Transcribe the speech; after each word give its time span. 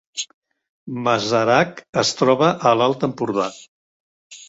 Masarac 1.09 1.83
es 2.05 2.17
troba 2.23 2.51
a 2.73 2.75
l’Alt 2.83 3.09
Empordà 3.13 3.51